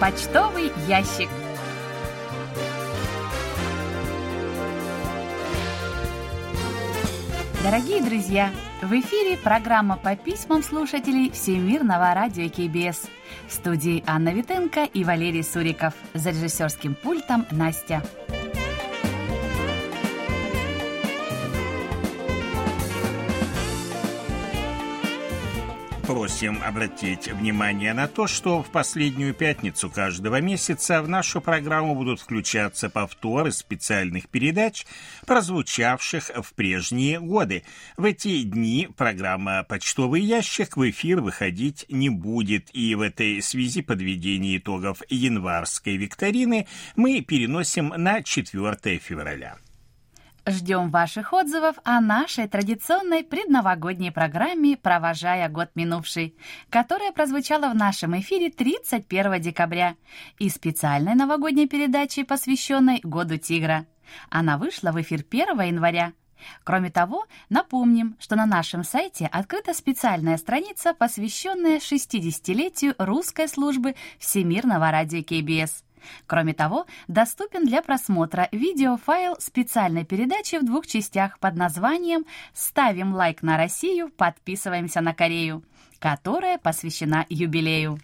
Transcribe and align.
Почтовый 0.00 0.72
ящик. 0.86 1.28
Дорогие 7.64 8.00
друзья, 8.00 8.52
в 8.80 8.92
эфире 8.92 9.36
программа 9.36 9.96
по 9.96 10.14
письмам 10.14 10.62
слушателей 10.62 11.32
Всемирного 11.32 12.14
радио 12.14 12.48
КБС. 12.48 13.08
В 13.48 13.52
студии 13.52 14.04
Анна 14.06 14.28
Витенко 14.28 14.84
и 14.84 15.02
Валерий 15.02 15.42
Суриков. 15.42 15.94
За 16.14 16.30
режиссерским 16.30 16.94
пультом 16.94 17.44
Настя. 17.50 18.00
Просим 26.08 26.62
обратить 26.64 27.28
внимание 27.28 27.92
на 27.92 28.08
то, 28.08 28.26
что 28.26 28.62
в 28.62 28.70
последнюю 28.70 29.34
пятницу 29.34 29.90
каждого 29.90 30.40
месяца 30.40 31.02
в 31.02 31.08
нашу 31.08 31.42
программу 31.42 31.94
будут 31.94 32.22
включаться 32.22 32.88
повторы 32.88 33.52
специальных 33.52 34.26
передач, 34.30 34.86
прозвучавших 35.26 36.30
в 36.42 36.54
прежние 36.54 37.20
годы. 37.20 37.62
В 37.98 38.06
эти 38.06 38.42
дни 38.44 38.88
программа 38.96 39.64
«Почтовый 39.64 40.22
ящик» 40.22 40.78
в 40.78 40.88
эфир 40.88 41.20
выходить 41.20 41.84
не 41.90 42.08
будет, 42.08 42.70
и 42.72 42.94
в 42.94 43.02
этой 43.02 43.42
связи 43.42 43.82
подведение 43.82 44.56
итогов 44.56 45.02
январской 45.10 45.98
викторины 45.98 46.66
мы 46.96 47.20
переносим 47.20 47.88
на 47.88 48.22
4 48.22 48.96
февраля. 48.96 49.58
Ждем 50.50 50.90
ваших 50.90 51.34
отзывов 51.34 51.76
о 51.84 52.00
нашей 52.00 52.48
традиционной 52.48 53.22
предновогодней 53.22 54.10
программе 54.10 54.78
«Провожая 54.78 55.46
год 55.50 55.68
минувший», 55.74 56.36
которая 56.70 57.12
прозвучала 57.12 57.68
в 57.68 57.74
нашем 57.74 58.18
эфире 58.20 58.50
31 58.50 59.42
декабря, 59.42 59.96
и 60.38 60.48
специальной 60.48 61.14
новогодней 61.14 61.68
передачи, 61.68 62.22
посвященной 62.22 63.00
Году 63.02 63.36
Тигра. 63.36 63.84
Она 64.30 64.56
вышла 64.56 64.90
в 64.90 64.98
эфир 65.02 65.22
1 65.28 65.60
января. 65.60 66.14
Кроме 66.64 66.90
того, 66.90 67.26
напомним, 67.50 68.16
что 68.18 68.34
на 68.34 68.46
нашем 68.46 68.84
сайте 68.84 69.26
открыта 69.26 69.74
специальная 69.74 70.38
страница, 70.38 70.94
посвященная 70.94 71.78
60-летию 71.78 72.94
русской 72.96 73.48
службы 73.48 73.96
Всемирного 74.18 74.90
радио 74.90 75.22
КБС– 75.22 75.84
Кроме 76.26 76.54
того, 76.54 76.86
доступен 77.06 77.64
для 77.64 77.82
просмотра 77.82 78.48
видеофайл 78.52 79.36
специальной 79.38 80.04
передачи 80.04 80.56
в 80.56 80.64
двух 80.64 80.86
частях 80.86 81.38
под 81.38 81.56
названием 81.56 82.24
«Ставим 82.54 83.14
лайк 83.14 83.42
на 83.42 83.56
Россию, 83.56 84.10
подписываемся 84.16 85.00
на 85.00 85.14
Корею», 85.14 85.62
которая 85.98 86.58
посвящена 86.58 87.26
юбилею. 87.28 87.98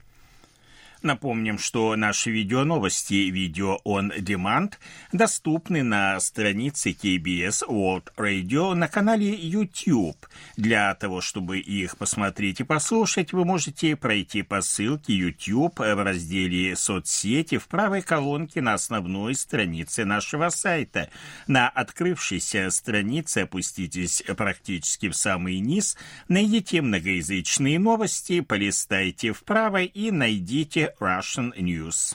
Напомним, 1.04 1.58
что 1.58 1.94
наши 1.96 2.30
видеоновости 2.30 3.28
«Видео 3.30 3.76
on 3.84 4.10
Demand» 4.20 4.72
доступны 5.12 5.82
на 5.82 6.18
странице 6.18 6.92
KBS 6.92 7.68
World 7.68 8.04
Radio 8.16 8.72
на 8.72 8.88
канале 8.88 9.34
YouTube. 9.34 10.16
Для 10.56 10.94
того, 10.94 11.20
чтобы 11.20 11.58
их 11.58 11.98
посмотреть 11.98 12.60
и 12.60 12.64
послушать, 12.64 13.34
вы 13.34 13.44
можете 13.44 13.96
пройти 13.96 14.40
по 14.40 14.62
ссылке 14.62 15.14
YouTube 15.14 15.78
в 15.78 16.02
разделе 16.02 16.74
«Соцсети» 16.74 17.58
в 17.58 17.68
правой 17.68 18.00
колонке 18.00 18.62
на 18.62 18.72
основной 18.72 19.34
странице 19.34 20.06
нашего 20.06 20.48
сайта. 20.48 21.10
На 21.46 21.68
открывшейся 21.68 22.70
странице 22.70 23.40
опуститесь 23.40 24.22
практически 24.38 25.10
в 25.10 25.16
самый 25.16 25.58
низ, 25.58 25.98
найдите 26.28 26.80
многоязычные 26.80 27.78
новости, 27.78 28.40
полистайте 28.40 29.34
вправо 29.34 29.82
и 29.82 30.10
найдите 30.10 30.93
Russian 31.00 31.52
News. 31.56 32.14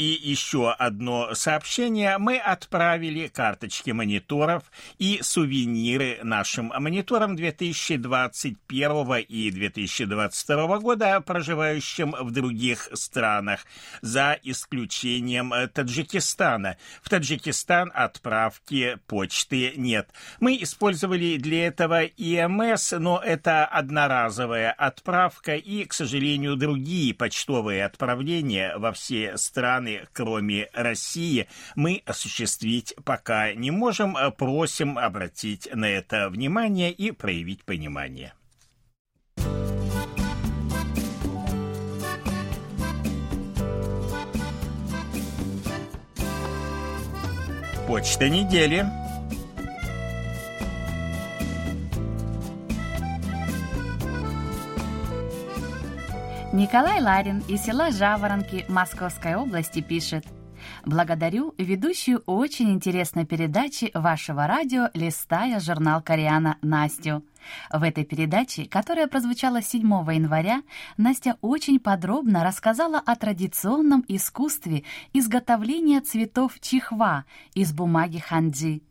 И 0.00 0.18
еще 0.22 0.72
одно 0.72 1.34
сообщение. 1.34 2.16
Мы 2.16 2.38
отправили 2.38 3.26
карточки 3.26 3.90
мониторов 3.90 4.62
и 4.98 5.18
сувениры 5.20 6.20
нашим 6.22 6.72
мониторам 6.74 7.36
2021 7.36 9.16
и 9.28 9.50
2022 9.50 10.78
года, 10.78 11.20
проживающим 11.20 12.12
в 12.18 12.30
других 12.30 12.88
странах, 12.94 13.66
за 14.00 14.38
исключением 14.42 15.52
Таджикистана. 15.68 16.78
В 17.02 17.10
Таджикистан 17.10 17.92
отправки 17.92 18.96
почты 19.06 19.74
нет. 19.76 20.08
Мы 20.40 20.56
использовали 20.62 21.36
для 21.36 21.66
этого 21.66 22.04
ИМС, 22.06 22.92
но 22.92 23.20
это 23.22 23.66
одноразовая 23.66 24.72
отправка, 24.72 25.56
и, 25.56 25.84
к 25.84 25.92
сожалению, 25.92 26.56
другие 26.56 27.12
почтовые 27.12 27.84
отправления 27.84 28.78
во 28.78 28.92
все 28.92 29.36
страны 29.36 29.89
страны, 29.90 30.08
кроме 30.12 30.68
России, 30.72 31.48
мы 31.74 32.02
осуществить 32.06 32.94
пока 33.04 33.52
не 33.52 33.70
можем. 33.70 34.16
Просим 34.36 34.98
обратить 34.98 35.68
на 35.74 35.86
это 35.86 36.28
внимание 36.28 36.92
и 36.92 37.10
проявить 37.10 37.64
понимание. 37.64 38.32
Почта 47.86 48.28
недели. 48.28 48.99
Николай 56.52 57.00
Ларин 57.00 57.44
из 57.46 57.62
села 57.62 57.92
Жаворонки 57.92 58.64
Московской 58.68 59.36
области 59.36 59.80
пишет. 59.80 60.26
Благодарю 60.84 61.54
ведущую 61.58 62.24
очень 62.26 62.72
интересной 62.72 63.24
передачи 63.24 63.92
вашего 63.94 64.48
радио 64.48 64.88
«Листая 64.92 65.60
журнал 65.60 66.02
Кориана» 66.02 66.58
Настю. 66.60 67.24
В 67.72 67.84
этой 67.84 68.04
передаче, 68.04 68.64
которая 68.64 69.06
прозвучала 69.06 69.62
7 69.62 69.80
января, 70.12 70.64
Настя 70.96 71.36
очень 71.40 71.78
подробно 71.78 72.42
рассказала 72.42 72.98
о 72.98 73.14
традиционном 73.14 74.04
искусстве 74.08 74.82
изготовления 75.12 76.00
цветов 76.00 76.58
чихва 76.60 77.26
из 77.54 77.72
бумаги 77.72 78.18
ханджи. 78.18 78.82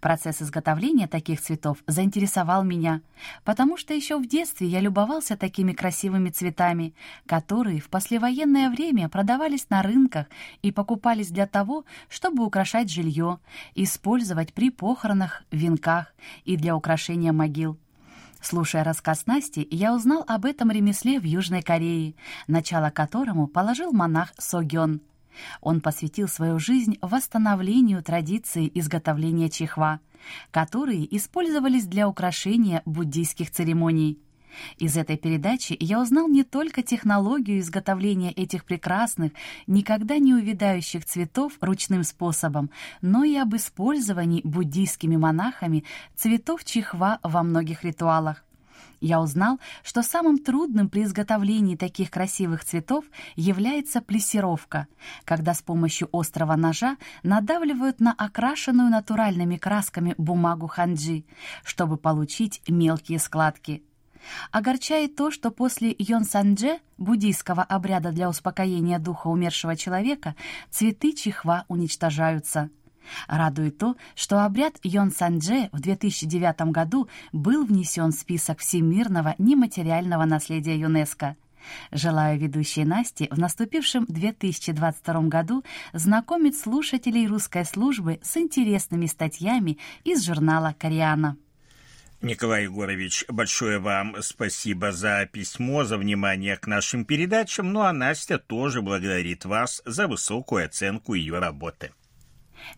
Процесс 0.00 0.42
изготовления 0.42 1.06
таких 1.06 1.40
цветов 1.40 1.78
заинтересовал 1.86 2.62
меня, 2.64 3.00
потому 3.44 3.76
что 3.76 3.94
еще 3.94 4.18
в 4.18 4.26
детстве 4.26 4.66
я 4.66 4.80
любовался 4.80 5.36
такими 5.36 5.72
красивыми 5.72 6.30
цветами, 6.30 6.94
которые 7.26 7.80
в 7.80 7.88
послевоенное 7.88 8.70
время 8.70 9.08
продавались 9.08 9.68
на 9.70 9.82
рынках 9.82 10.26
и 10.62 10.72
покупались 10.72 11.28
для 11.28 11.46
того, 11.46 11.84
чтобы 12.08 12.44
украшать 12.44 12.90
жилье, 12.90 13.38
использовать 13.74 14.52
при 14.52 14.70
похоронах, 14.70 15.42
венках 15.50 16.14
и 16.44 16.56
для 16.56 16.76
украшения 16.76 17.32
могил. 17.32 17.78
Слушая 18.40 18.84
рассказ 18.84 19.26
Насти, 19.26 19.66
я 19.70 19.94
узнал 19.94 20.24
об 20.26 20.46
этом 20.46 20.70
ремесле 20.70 21.20
в 21.20 21.24
Южной 21.24 21.60
Корее, 21.62 22.14
начало 22.46 22.88
которому 22.90 23.46
положил 23.46 23.92
монах 23.92 24.32
Согён– 24.38 25.00
он 25.60 25.80
посвятил 25.80 26.28
свою 26.28 26.58
жизнь 26.58 26.98
восстановлению 27.00 28.02
традиции 28.02 28.70
изготовления 28.74 29.48
чихва, 29.48 30.00
которые 30.50 31.16
использовались 31.16 31.86
для 31.86 32.08
украшения 32.08 32.82
буддийских 32.84 33.50
церемоний. 33.50 34.18
Из 34.78 34.96
этой 34.96 35.16
передачи 35.16 35.76
я 35.78 36.00
узнал 36.00 36.28
не 36.28 36.44
только 36.44 36.82
технологию 36.82 37.60
изготовления 37.60 38.32
этих 38.32 38.64
прекрасных, 38.64 39.32
никогда 39.66 40.18
не 40.18 40.34
увядающих 40.34 41.04
цветов 41.04 41.52
ручным 41.60 42.02
способом, 42.04 42.70
но 43.00 43.24
и 43.24 43.36
об 43.36 43.54
использовании 43.54 44.42
буддийскими 44.42 45.16
монахами 45.16 45.84
цветов 46.16 46.64
чихва 46.64 47.20
во 47.22 47.42
многих 47.42 47.84
ритуалах. 47.84 48.44
Я 49.00 49.20
узнал, 49.22 49.58
что 49.82 50.02
самым 50.02 50.38
трудным 50.38 50.90
при 50.90 51.04
изготовлении 51.04 51.74
таких 51.74 52.10
красивых 52.10 52.64
цветов 52.64 53.04
является 53.34 54.02
плессировка, 54.02 54.88
когда 55.24 55.54
с 55.54 55.62
помощью 55.62 56.10
острого 56.12 56.54
ножа 56.56 56.98
надавливают 57.22 58.00
на 58.00 58.12
окрашенную 58.12 58.90
натуральными 58.90 59.56
красками 59.56 60.14
бумагу 60.18 60.66
ханджи, 60.66 61.24
чтобы 61.64 61.96
получить 61.96 62.60
мелкие 62.68 63.18
складки. 63.18 63.82
Огорчает 64.50 65.16
то, 65.16 65.30
что 65.30 65.50
после 65.50 65.94
Йонсандже, 65.98 66.80
буддийского 66.98 67.62
обряда 67.62 68.12
для 68.12 68.28
успокоения 68.28 68.98
духа 68.98 69.28
умершего 69.28 69.76
человека, 69.76 70.34
цветы 70.70 71.12
чихва 71.12 71.64
уничтожаются. 71.68 72.68
Радует 73.28 73.78
то, 73.78 73.96
что 74.14 74.44
обряд 74.44 74.78
Йонсандже 74.82 75.68
в 75.72 75.80
2009 75.80 76.72
году 76.72 77.08
был 77.32 77.64
внесен 77.64 78.12
в 78.12 78.14
список 78.14 78.58
всемирного 78.58 79.34
нематериального 79.38 80.24
наследия 80.24 80.78
ЮНЕСКО. 80.78 81.36
Желаю 81.92 82.38
ведущей 82.38 82.84
Насте 82.84 83.28
в 83.30 83.38
наступившем 83.38 84.06
2022 84.08 85.20
году 85.22 85.64
знакомить 85.92 86.58
слушателей 86.58 87.26
русской 87.26 87.64
службы 87.64 88.18
с 88.22 88.36
интересными 88.36 89.06
статьями 89.06 89.78
из 90.04 90.24
журнала 90.24 90.74
«Кориана». 90.78 91.36
Николай 92.22 92.64
Егорович, 92.64 93.24
большое 93.28 93.78
вам 93.78 94.14
спасибо 94.20 94.92
за 94.92 95.26
письмо, 95.32 95.84
за 95.84 95.96
внимание 95.96 96.58
к 96.58 96.66
нашим 96.66 97.06
передачам, 97.06 97.72
ну 97.72 97.80
а 97.80 97.94
Настя 97.94 98.38
тоже 98.38 98.82
благодарит 98.82 99.46
вас 99.46 99.80
за 99.86 100.06
высокую 100.06 100.66
оценку 100.66 101.14
ее 101.14 101.38
работы. 101.38 101.92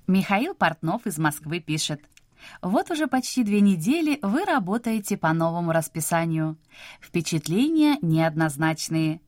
Михаил 0.07 0.55
Портнов 0.55 1.07
из 1.07 1.19
Москвы 1.19 1.61
пишет. 1.61 2.03
Вот 2.61 2.91
уже 2.91 3.07
почти 3.07 3.45
две 3.45 3.61
недели 3.61 4.19
вы 4.23 4.45
работаете 4.45 5.17
по 5.17 5.33
новому 5.33 5.73
расписанию. 5.73 6.57
Впечатления 7.01 7.99
неоднозначные. 8.03 9.21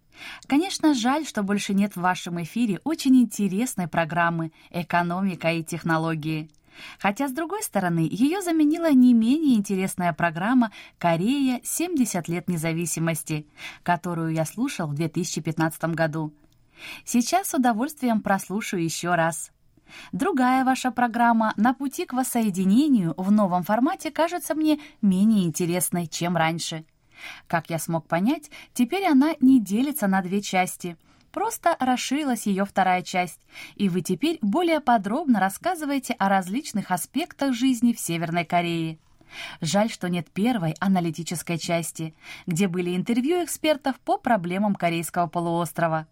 Конечно, 0.46 0.94
жаль, 0.94 1.26
что 1.26 1.42
больше 1.42 1.74
нет 1.74 1.96
в 1.96 2.00
вашем 2.00 2.42
эфире 2.42 2.80
очень 2.84 3.16
интересной 3.16 3.88
программы 3.88 4.52
«Экономика 4.70 5.52
и 5.52 5.64
технологии». 5.64 6.50
Хотя, 6.98 7.28
с 7.28 7.32
другой 7.32 7.62
стороны, 7.62 8.08
ее 8.10 8.42
заменила 8.42 8.92
не 8.92 9.14
менее 9.14 9.54
интересная 9.56 10.12
программа 10.12 10.72
«Корея. 10.98 11.60
70 11.62 12.28
лет 12.28 12.48
независимости», 12.48 13.46
которую 13.84 14.32
я 14.32 14.44
слушал 14.44 14.88
в 14.88 14.94
2015 14.94 15.84
году. 15.94 16.32
Сейчас 17.04 17.50
с 17.50 17.54
удовольствием 17.54 18.20
прослушаю 18.20 18.82
еще 18.82 19.14
раз. 19.14 19.52
Другая 20.12 20.64
ваша 20.64 20.90
программа 20.90 21.52
«На 21.56 21.74
пути 21.74 22.06
к 22.06 22.12
воссоединению» 22.12 23.14
в 23.16 23.30
новом 23.30 23.62
формате 23.62 24.10
кажется 24.10 24.54
мне 24.54 24.78
менее 25.02 25.44
интересной, 25.44 26.06
чем 26.06 26.36
раньше. 26.36 26.84
Как 27.46 27.70
я 27.70 27.78
смог 27.78 28.06
понять, 28.06 28.50
теперь 28.72 29.06
она 29.06 29.34
не 29.40 29.60
делится 29.60 30.06
на 30.06 30.20
две 30.20 30.42
части— 30.42 30.96
Просто 31.34 31.76
расширилась 31.80 32.46
ее 32.46 32.64
вторая 32.64 33.02
часть, 33.02 33.40
и 33.74 33.88
вы 33.88 34.02
теперь 34.02 34.38
более 34.40 34.80
подробно 34.80 35.40
рассказываете 35.40 36.14
о 36.14 36.28
различных 36.28 36.92
аспектах 36.92 37.54
жизни 37.54 37.92
в 37.92 37.98
Северной 37.98 38.44
Корее. 38.44 38.98
Жаль, 39.60 39.90
что 39.90 40.08
нет 40.08 40.30
первой 40.30 40.76
аналитической 40.78 41.58
части, 41.58 42.14
где 42.46 42.68
были 42.68 42.94
интервью 42.94 43.42
экспертов 43.42 43.98
по 43.98 44.16
проблемам 44.16 44.76
Корейского 44.76 45.26
полуострова. 45.26 46.06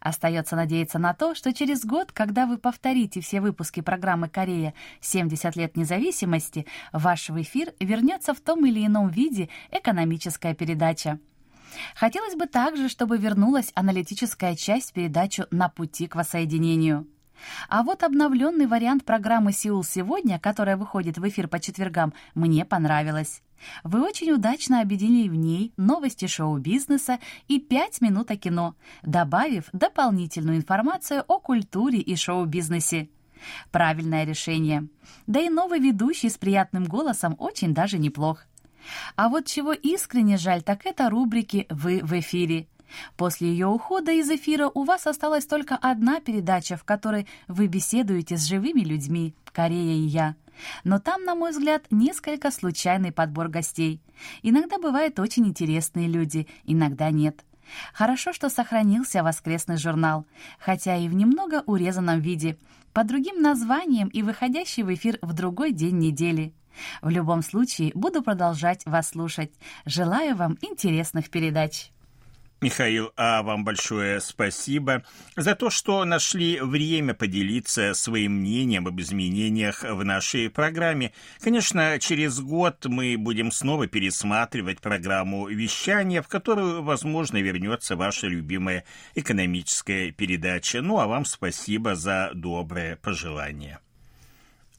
Остается 0.00 0.56
надеяться 0.56 0.98
на 0.98 1.14
то, 1.14 1.34
что 1.34 1.52
через 1.52 1.84
год, 1.84 2.12
когда 2.12 2.46
вы 2.46 2.58
повторите 2.58 3.20
все 3.20 3.40
выпуски 3.40 3.80
программы 3.80 4.28
«Корея. 4.28 4.74
70 5.00 5.56
лет 5.56 5.76
независимости», 5.76 6.66
в 6.92 7.40
эфир 7.40 7.72
вернется 7.80 8.34
в 8.34 8.40
том 8.40 8.64
или 8.66 8.86
ином 8.86 9.08
виде 9.08 9.48
экономическая 9.70 10.54
передача. 10.54 11.18
Хотелось 11.94 12.34
бы 12.34 12.46
также, 12.46 12.88
чтобы 12.88 13.16
вернулась 13.18 13.72
аналитическая 13.74 14.56
часть 14.56 14.92
передачу 14.92 15.44
«На 15.50 15.68
пути 15.68 16.06
к 16.06 16.16
воссоединению». 16.16 17.06
А 17.68 17.82
вот 17.82 18.02
обновленный 18.02 18.66
вариант 18.66 19.04
программы 19.04 19.52
«Сеул 19.52 19.82
сегодня», 19.82 20.38
которая 20.38 20.76
выходит 20.76 21.18
в 21.18 21.26
эфир 21.28 21.48
по 21.48 21.58
четвергам, 21.58 22.12
мне 22.34 22.64
понравилась. 22.64 23.42
Вы 23.84 24.02
очень 24.02 24.30
удачно 24.32 24.80
объединили 24.80 25.28
в 25.28 25.34
ней 25.34 25.72
новости 25.76 26.26
шоу-бизнеса 26.26 27.18
и 27.48 27.58
пять 27.58 28.00
минут 28.00 28.30
о 28.30 28.36
кино, 28.36 28.74
добавив 29.02 29.64
дополнительную 29.72 30.56
информацию 30.56 31.24
о 31.28 31.38
культуре 31.38 31.98
и 31.98 32.16
шоу-бизнесе. 32.16 33.08
Правильное 33.70 34.24
решение. 34.24 34.88
Да 35.26 35.40
и 35.40 35.48
новый 35.48 35.80
ведущий 35.80 36.28
с 36.28 36.36
приятным 36.36 36.84
голосом 36.84 37.36
очень 37.38 37.74
даже 37.74 37.98
неплох. 37.98 38.44
А 39.16 39.28
вот 39.28 39.46
чего 39.46 39.72
искренне 39.72 40.36
жаль, 40.36 40.62
так 40.62 40.86
это 40.86 41.10
рубрики 41.10 41.66
«Вы 41.70 42.00
в 42.02 42.18
эфире». 42.18 42.66
После 43.16 43.48
ее 43.48 43.68
ухода 43.68 44.10
из 44.10 44.28
эфира 44.30 44.68
у 44.72 44.82
вас 44.82 45.06
осталась 45.06 45.46
только 45.46 45.76
одна 45.76 46.18
передача, 46.20 46.76
в 46.76 46.82
которой 46.82 47.28
вы 47.46 47.68
беседуете 47.68 48.36
с 48.36 48.44
живыми 48.44 48.80
людьми, 48.80 49.34
Корея 49.52 49.94
и 49.94 50.06
я. 50.06 50.36
Но 50.84 50.98
там, 50.98 51.24
на 51.24 51.34
мой 51.34 51.50
взгляд, 51.50 51.86
несколько 51.90 52.50
случайный 52.50 53.12
подбор 53.12 53.48
гостей. 53.48 54.00
Иногда 54.42 54.78
бывают 54.78 55.18
очень 55.18 55.46
интересные 55.46 56.08
люди, 56.08 56.46
иногда 56.64 57.10
нет. 57.10 57.44
Хорошо, 57.92 58.32
что 58.32 58.48
сохранился 58.48 59.22
воскресный 59.22 59.76
журнал, 59.76 60.26
хотя 60.58 60.96
и 60.96 61.08
в 61.08 61.14
немного 61.14 61.62
урезанном 61.66 62.20
виде, 62.20 62.58
под 62.92 63.06
другим 63.06 63.40
названием 63.40 64.08
и 64.08 64.22
выходящий 64.22 64.82
в 64.82 64.92
эфир 64.92 65.18
в 65.22 65.32
другой 65.32 65.72
день 65.72 65.98
недели. 65.98 66.52
В 67.02 67.08
любом 67.08 67.42
случае, 67.42 67.92
буду 67.94 68.22
продолжать 68.22 68.84
вас 68.86 69.10
слушать. 69.10 69.52
Желаю 69.84 70.36
вам 70.36 70.56
интересных 70.62 71.30
передач. 71.30 71.90
Михаил, 72.60 73.10
а 73.16 73.42
вам 73.42 73.64
большое 73.64 74.20
спасибо 74.20 75.02
за 75.34 75.54
то, 75.54 75.70
что 75.70 76.04
нашли 76.04 76.60
время 76.60 77.14
поделиться 77.14 77.94
своим 77.94 78.36
мнением 78.40 78.86
об 78.86 79.00
изменениях 79.00 79.82
в 79.82 80.04
нашей 80.04 80.50
программе. 80.50 81.12
Конечно, 81.40 81.98
через 81.98 82.38
год 82.38 82.84
мы 82.84 83.16
будем 83.16 83.50
снова 83.50 83.86
пересматривать 83.86 84.80
программу 84.80 85.48
вещания, 85.48 86.20
в 86.20 86.28
которую, 86.28 86.82
возможно, 86.82 87.38
вернется 87.38 87.96
ваша 87.96 88.26
любимая 88.26 88.84
экономическая 89.14 90.10
передача. 90.12 90.82
Ну, 90.82 90.98
а 90.98 91.06
вам 91.06 91.24
спасибо 91.24 91.94
за 91.94 92.30
доброе 92.34 92.96
пожелание. 92.96 93.78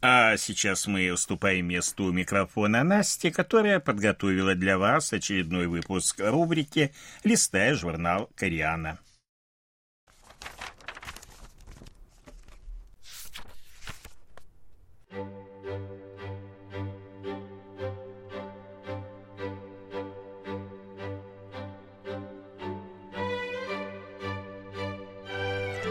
А 0.03 0.35
сейчас 0.35 0.87
мы 0.87 1.13
уступаем 1.13 1.67
месту 1.67 2.11
микрофона 2.11 2.83
Насте, 2.83 3.29
которая 3.29 3.79
подготовила 3.79 4.55
для 4.55 4.79
вас 4.79 5.13
очередной 5.13 5.67
выпуск 5.67 6.19
рубрики 6.19 6.91
«Листая 7.23 7.75
журнал 7.75 8.27
Кориана». 8.35 8.97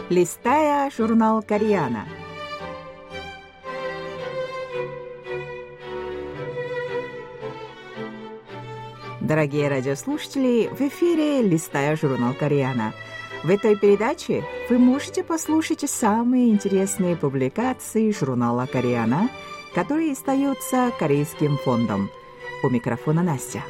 Листая 0.09 0.91
журнал 0.91 1.41
Кореана– 1.41 2.05
Дорогие 9.31 9.69
радиослушатели, 9.69 10.67
в 10.67 10.81
эфире 10.81 11.41
«Листая 11.41 11.95
журнал 11.95 12.33
Кореана». 12.33 12.93
В 13.45 13.49
этой 13.49 13.77
передаче 13.77 14.43
вы 14.69 14.77
можете 14.77 15.23
послушать 15.23 15.89
самые 15.89 16.49
интересные 16.49 17.15
публикации 17.15 18.11
журнала 18.11 18.65
Кореана, 18.65 19.29
которые 19.73 20.11
издаются 20.11 20.91
Корейским 20.99 21.57
фондом. 21.59 22.09
У 22.61 22.67
микрофона 22.67 23.23
Настя. 23.23 23.63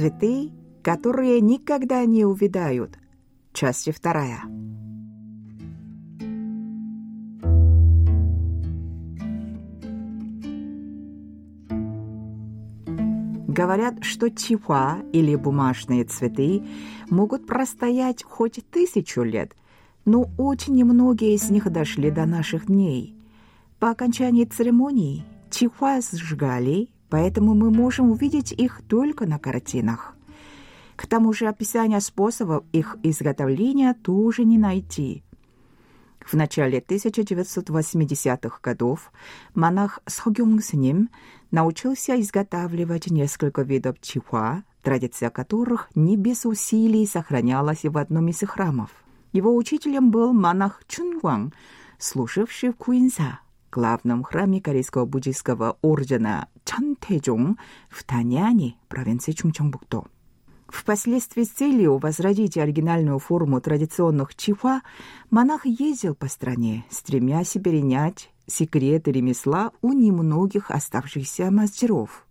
Цветы, 0.00 0.50
которые 0.82 1.42
никогда 1.42 2.06
не 2.06 2.24
увядают. 2.24 2.98
Часть 3.52 3.94
вторая. 3.94 4.40
Говорят, 13.46 14.02
что 14.02 14.30
чихуа 14.30 15.02
или 15.12 15.36
бумажные 15.36 16.04
цветы 16.04 16.64
могут 17.10 17.46
простоять 17.46 18.22
хоть 18.22 18.64
тысячу 18.70 19.20
лет, 19.20 19.54
но 20.06 20.30
очень 20.38 20.76
немногие 20.76 21.34
из 21.34 21.50
них 21.50 21.70
дошли 21.70 22.10
до 22.10 22.24
наших 22.24 22.68
дней. 22.68 23.14
По 23.78 23.90
окончании 23.90 24.46
церемонии 24.46 25.26
чихуа 25.50 26.00
сжигали, 26.00 26.88
поэтому 27.10 27.54
мы 27.54 27.70
можем 27.70 28.10
увидеть 28.10 28.52
их 28.52 28.80
только 28.88 29.26
на 29.26 29.38
картинах. 29.38 30.14
К 30.96 31.06
тому 31.06 31.32
же 31.32 31.46
описания 31.46 32.00
способов 32.00 32.64
их 32.72 32.96
изготовления 33.02 33.94
тоже 33.94 34.44
не 34.44 34.58
найти. 34.58 35.22
В 36.24 36.34
начале 36.34 36.78
1980-х 36.78 38.58
годов 38.62 39.10
монах 39.54 40.00
Согюнгсним 40.06 41.08
научился 41.50 42.20
изготавливать 42.20 43.10
несколько 43.10 43.62
видов 43.62 44.00
чихуа, 44.00 44.62
традиция 44.82 45.30
которых 45.30 45.88
не 45.94 46.16
без 46.16 46.44
усилий 46.44 47.06
сохранялась 47.06 47.82
в 47.82 47.96
одном 47.98 48.28
из 48.28 48.40
храмов. 48.40 48.90
Его 49.32 49.56
учителем 49.56 50.10
был 50.10 50.32
монах 50.32 50.82
Чунгванг, 50.86 51.54
служивший 51.98 52.70
в 52.70 52.76
Куинса, 52.76 53.40
главном 53.70 54.22
храме 54.22 54.60
корейского 54.60 55.04
буддийского 55.04 55.78
ордена 55.82 56.48
종 57.24 57.58
в 57.88 58.04
Таняне, 58.04 58.76
провинции 58.88 59.32
Чунчонбукдо. 59.32 60.04
Впоследствии 60.68 61.42
с 61.42 61.48
целью 61.48 61.98
возродить 61.98 62.56
оригинальную 62.56 63.18
форму 63.18 63.60
традиционных 63.60 64.36
чихуа, 64.36 64.82
монах 65.30 65.66
ездил 65.66 66.14
по 66.14 66.28
стране, 66.28 66.84
стремясь 66.90 67.52
перенять 67.52 68.30
секреты 68.46 69.10
ремесла 69.10 69.72
у 69.82 69.92
немногих 69.92 70.70
оставшихся 70.70 71.50
мастеров. 71.50 72.26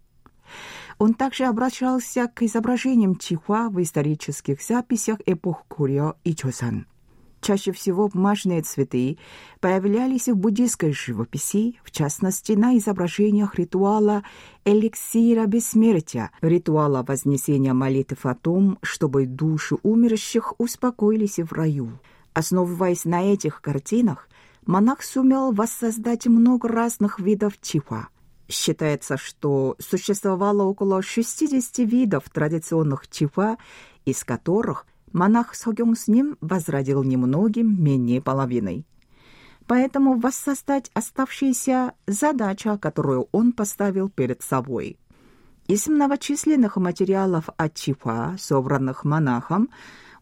Он 0.97 1.13
также 1.13 1.45
обращался 1.45 2.27
к 2.27 2.41
изображениям 2.43 3.15
чихуа 3.15 3.69
в 3.69 3.81
исторических 3.81 4.61
записях 4.61 5.19
эпох 5.25 5.65
Курё 5.67 6.15
и 6.23 6.33
Чосан. 6.35 6.87
Чаще 7.41 7.71
всего 7.71 8.09
бумажные 8.09 8.61
цветы 8.61 9.17
появлялись 9.61 10.27
в 10.27 10.35
буддийской 10.35 10.91
живописи, 10.91 11.79
в 11.83 11.91
частности, 11.91 12.51
на 12.51 12.77
изображениях 12.77 13.55
ритуала 13.55 14.23
эликсира 14.65 15.45
бессмертия, 15.45 16.31
ритуала 16.41 17.03
вознесения 17.07 17.73
молитв 17.73 18.25
о 18.25 18.35
том, 18.35 18.77
чтобы 18.81 19.25
души 19.25 19.77
умерших 19.83 20.53
успокоились 20.59 21.39
в 21.39 21.53
раю. 21.53 21.99
Основываясь 22.33 23.05
на 23.05 23.23
этих 23.23 23.61
картинах, 23.61 24.27
монах 24.65 25.01
сумел 25.01 25.53
воссоздать 25.53 26.27
много 26.27 26.67
разных 26.67 27.19
видов 27.19 27.53
чихуа. 27.61 28.09
Считается, 28.49 29.15
что 29.15 29.75
существовало 29.79 30.63
около 30.63 31.01
60 31.01 31.77
видов 31.79 32.23
традиционных 32.29 33.07
чихуа, 33.07 33.57
из 34.03 34.25
которых– 34.25 34.85
монах 35.13 35.55
Согюн 35.55 35.95
с 35.95 36.07
ним 36.07 36.37
возродил 36.41 37.03
немногим 37.03 37.81
менее 37.83 38.21
половиной. 38.21 38.85
Поэтому 39.67 40.19
воссоздать 40.19 40.89
оставшиеся 40.93 41.93
задача, 42.07 42.77
которую 42.77 43.27
он 43.31 43.51
поставил 43.51 44.09
перед 44.09 44.41
собой. 44.41 44.97
Из 45.67 45.87
многочисленных 45.87 46.77
материалов 46.77 47.49
от 47.55 47.75
Чифа, 47.75 48.35
собранных 48.39 49.03
монахом, 49.03 49.69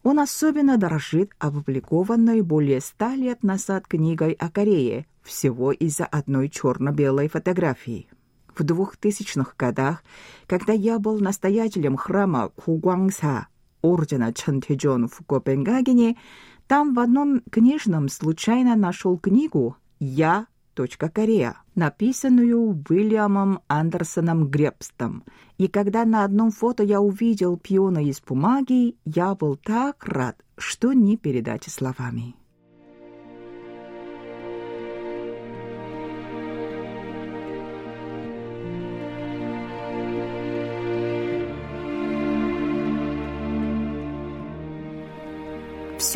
он 0.02 0.20
особенно 0.20 0.76
дорожит 0.76 1.32
опубликованной 1.38 2.42
более 2.42 2.82
ста 2.82 3.14
лет 3.14 3.42
назад 3.42 3.86
книгой 3.86 4.32
о 4.32 4.50
Корее, 4.50 5.06
всего 5.22 5.72
из-за 5.72 6.04
одной 6.04 6.50
черно-белой 6.50 7.28
фотографии. 7.28 8.08
В 8.54 8.62
двухтысячных 8.64 9.54
годах, 9.56 10.02
когда 10.46 10.72
я 10.72 10.98
был 10.98 11.18
настоятелем 11.20 11.96
храма 11.96 12.50
Хугуангса, 12.56 13.46
ордена 13.82 14.32
Чантэджон 14.32 15.08
в 15.08 15.20
Копенгагене, 15.26 16.16
там 16.66 16.94
в 16.94 17.00
одном 17.00 17.40
книжном 17.50 18.08
случайно 18.08 18.76
нашел 18.76 19.18
книгу 19.18 19.76
«Я. 19.98 20.46
Корея», 21.12 21.56
написанную 21.74 22.84
Уильямом 22.88 23.60
Андерсоном 23.66 24.48
Гребстом. 24.48 25.24
И 25.56 25.66
когда 25.66 26.04
на 26.04 26.22
одном 26.22 26.52
фото 26.52 26.84
я 26.84 27.00
увидел 27.00 27.56
пиона 27.56 28.04
из 28.04 28.20
бумаги, 28.20 28.96
я 29.04 29.34
был 29.34 29.56
так 29.56 30.04
рад, 30.04 30.36
что 30.56 30.92
не 30.92 31.16
передать 31.16 31.64
словами. 31.64 32.36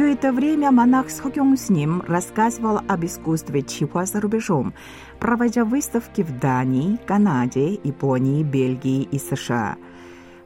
Все 0.02 0.14
это 0.14 0.32
время 0.32 0.72
монах 0.72 1.10
Согюн 1.10 1.56
с 1.56 1.70
ним 1.70 2.02
рассказывал 2.08 2.80
об 2.88 3.04
искусстве 3.04 3.62
чихуа 3.62 4.04
за 4.04 4.20
рубежом, 4.20 4.74
проводя 5.20 5.64
выставки 5.64 6.22
в 6.22 6.40
Дании, 6.40 6.98
Канаде, 7.06 7.74
Японии, 7.84 8.42
Бельгии 8.42 9.02
и 9.02 9.20
США. 9.20 9.76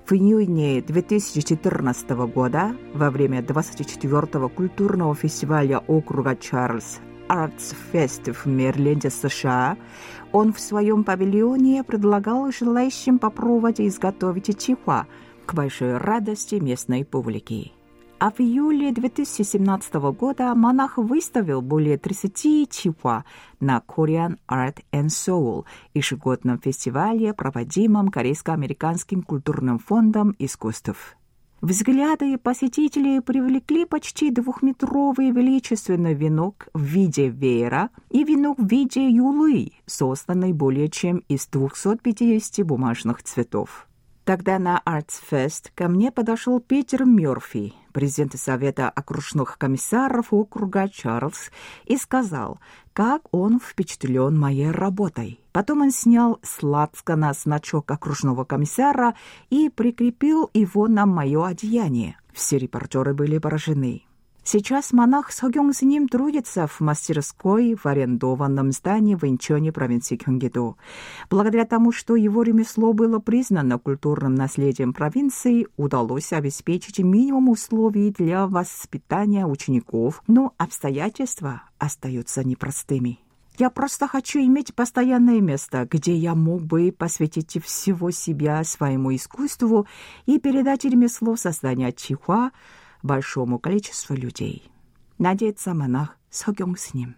В 0.04 0.12
июне 0.12 0.82
2014 0.82 2.10
года, 2.10 2.76
во 2.92 3.10
время 3.10 3.40
24-го 3.40 4.50
культурного 4.50 5.14
фестиваля 5.14 5.78
округа 5.78 6.36
Чарльз 6.36 7.00
Arts 7.30 7.74
Fest 7.94 8.30
в 8.34 8.44
Мерленде, 8.44 9.08
США, 9.08 9.78
он 10.32 10.52
в 10.52 10.60
своем 10.60 11.02
павильоне 11.02 11.82
предлагал 11.82 12.52
желающим 12.52 13.18
попробовать 13.18 13.80
изготовить 13.80 14.58
чихуа 14.58 15.06
к 15.46 15.54
большой 15.54 15.96
радости 15.96 16.56
местной 16.56 17.06
публики. 17.06 17.72
А 18.18 18.30
в 18.30 18.40
июле 18.40 18.92
2017 18.92 19.94
года 20.16 20.54
монах 20.54 20.96
выставил 20.96 21.60
более 21.60 21.98
30 21.98 22.70
чихуа 22.70 23.24
на 23.60 23.82
Korean 23.86 24.38
Art 24.48 24.78
and 24.90 25.08
Soul, 25.08 25.66
ежегодном 25.92 26.58
фестивале, 26.58 27.34
проводимом 27.34 28.08
Корейско-американским 28.08 29.20
культурным 29.20 29.78
фондом 29.78 30.34
искусств. 30.38 31.14
Взгляды 31.60 32.38
посетителей 32.38 33.20
привлекли 33.20 33.84
почти 33.84 34.30
двухметровый 34.30 35.30
величественный 35.30 36.14
венок 36.14 36.68
в 36.72 36.80
виде 36.80 37.28
веера 37.28 37.90
и 38.08 38.24
венок 38.24 38.58
в 38.58 38.66
виде 38.66 39.10
юлы, 39.10 39.72
созданный 39.84 40.54
более 40.54 40.88
чем 40.88 41.18
из 41.28 41.46
250 41.48 42.64
бумажных 42.64 43.22
цветов. 43.22 43.86
Тогда 44.26 44.58
на 44.58 44.82
Fest 45.30 45.70
ко 45.76 45.86
мне 45.86 46.10
подошел 46.10 46.58
Питер 46.58 47.04
Мёрфи, 47.04 47.74
президент 47.92 48.36
Совета 48.36 48.90
окружных 48.90 49.56
комиссаров 49.56 50.32
округа 50.32 50.88
Чарльз, 50.88 51.52
и 51.84 51.96
сказал, 51.96 52.58
как 52.92 53.22
он 53.30 53.60
впечатлен 53.60 54.36
моей 54.36 54.72
работой. 54.72 55.38
Потом 55.52 55.82
он 55.82 55.92
снял 55.92 56.40
с 56.42 56.60
лацкана 56.64 57.34
значок 57.34 57.88
окружного 57.88 58.42
комиссара 58.42 59.14
и 59.48 59.68
прикрепил 59.68 60.50
его 60.52 60.88
на 60.88 61.06
мое 61.06 61.46
одеяние. 61.46 62.18
Все 62.32 62.58
репортеры 62.58 63.14
были 63.14 63.38
поражены. 63.38 64.06
Сейчас 64.48 64.92
монах 64.92 65.32
Согюн 65.32 65.74
с 65.74 65.82
ним 65.82 66.06
трудится 66.06 66.68
в 66.68 66.78
мастерской 66.78 67.74
в 67.74 67.84
арендованном 67.84 68.70
здании 68.70 69.16
в 69.16 69.24
Инчоне, 69.24 69.72
провинции 69.72 70.14
Кёнгидо. 70.14 70.76
Благодаря 71.28 71.64
тому, 71.64 71.90
что 71.90 72.14
его 72.14 72.44
ремесло 72.44 72.92
было 72.92 73.18
признано 73.18 73.80
культурным 73.80 74.36
наследием 74.36 74.92
провинции, 74.92 75.66
удалось 75.76 76.32
обеспечить 76.32 77.00
минимум 77.00 77.48
условий 77.48 78.12
для 78.12 78.46
воспитания 78.46 79.44
учеников, 79.44 80.22
но 80.28 80.54
обстоятельства 80.58 81.62
остаются 81.78 82.44
непростыми. 82.44 83.18
Я 83.58 83.68
просто 83.68 84.06
хочу 84.06 84.38
иметь 84.38 84.76
постоянное 84.76 85.40
место, 85.40 85.88
где 85.90 86.14
я 86.14 86.36
мог 86.36 86.62
бы 86.62 86.94
посвятить 86.96 87.60
всего 87.64 88.12
себя 88.12 88.62
своему 88.62 89.12
искусству 89.12 89.88
и 90.26 90.38
передать 90.38 90.84
ремесло 90.84 91.34
создания 91.34 91.90
чихуа, 91.90 92.52
большому 93.06 93.58
количеству 93.58 94.14
людей. 94.14 94.70
Надеется 95.18 95.72
монах 95.72 96.18
Согюн 96.28 96.76
с 96.76 96.92
ним. 96.92 97.16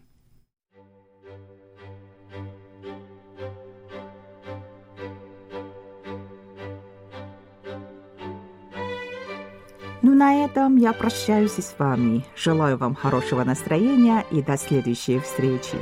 Ну, 10.01 10.15
на 10.15 10.45
этом 10.45 10.77
я 10.77 10.93
прощаюсь 10.93 11.59
с 11.59 11.75
вами. 11.79 12.25
Желаю 12.37 12.77
вам 12.77 12.95
хорошего 12.95 13.43
настроения 13.43 14.25
и 14.31 14.41
до 14.43 14.57
следующей 14.57 15.19
встречи. 15.19 15.77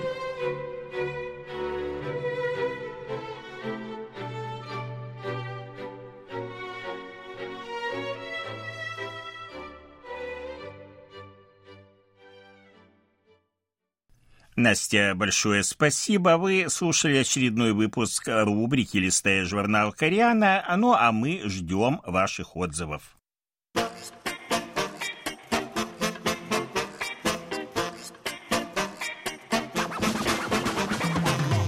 Настя, 14.66 15.12
большое 15.14 15.62
спасибо. 15.62 16.38
Вы 16.38 16.66
слушали 16.68 17.18
очередной 17.18 17.72
выпуск 17.72 18.24
рубрики 18.26 18.96
«Листая 18.96 19.44
журнал 19.44 19.92
Кориана». 19.92 20.64
Ну, 20.76 20.92
а 20.92 21.12
мы 21.12 21.40
ждем 21.44 22.00
ваших 22.04 22.56
отзывов. 22.56 23.16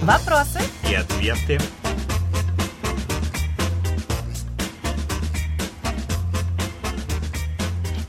Вопросы 0.01 0.59
и 0.91 0.95
ответы. 0.95 1.57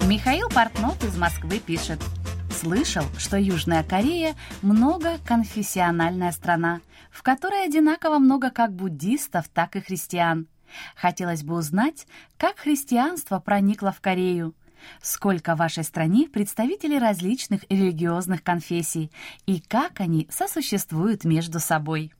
Михаил 0.09 0.49
Портнов 0.49 1.01
из 1.05 1.17
Москвы 1.17 1.61
пишет– 1.61 2.01
Слышал, 2.61 3.05
что 3.17 3.39
Южная 3.39 3.83
Корея 3.83 4.35
многоконфессиональная 4.61 6.31
страна, 6.31 6.83
в 7.11 7.23
которой 7.23 7.65
одинаково 7.65 8.19
много 8.19 8.51
как 8.51 8.75
буддистов, 8.75 9.49
так 9.49 9.77
и 9.77 9.81
христиан. 9.81 10.47
Хотелось 10.95 11.43
бы 11.43 11.55
узнать, 11.55 12.07
как 12.37 12.59
христианство 12.59 13.39
проникло 13.39 13.93
в 13.93 14.03
Корею. 14.03 14.55
Сколько 15.01 15.55
в 15.55 15.59
вашей 15.59 15.85
стране 15.85 16.29
представителей 16.29 16.99
различных 16.99 17.63
религиозных 17.71 18.43
конфессий 18.43 19.11
и 19.47 19.61
как 19.61 19.99
они 19.99 20.29
сосуществуют 20.31 21.25
между 21.25 21.61
собой? 21.61 22.13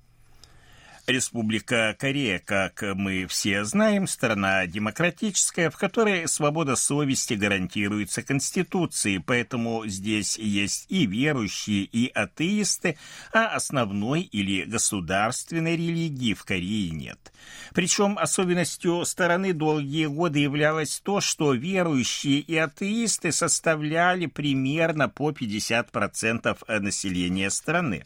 Республика 1.11 1.97
Корея, 1.99 2.39
как 2.39 2.83
мы 2.83 3.27
все 3.27 3.65
знаем, 3.65 4.07
страна 4.07 4.67
демократическая, 4.67 5.71
в 5.71 5.77
которой 5.77 6.29
свобода 6.29 6.77
совести 6.77 7.35
гарантируется 7.35 8.23
Конституцией, 8.23 9.19
поэтому 9.19 9.87
здесь 9.87 10.39
есть 10.39 10.87
и 10.89 11.07
верующие, 11.07 11.85
и 11.85 12.09
атеисты, 12.09 12.97
а 13.33 13.47
основной 13.47 14.23
или 14.23 14.65
государственной 14.65 15.77
религии 15.77 16.35
в 16.35 16.45
Корее 16.45 16.91
нет. 16.91 17.33
Причем 17.75 18.19
особенностью 18.19 19.05
стороны 19.05 19.53
долгие 19.53 20.07
годы 20.07 20.41
являлось 20.41 21.01
то, 21.01 21.21
что 21.21 21.55
верующие 21.55 22.41
и 22.41 22.57
атеисты 22.57 23.33
составляли 23.33 24.27
примерно 24.27 25.09
по 25.09 25.31
50% 25.31 26.81
населения 26.81 27.51
страны. 27.51 28.05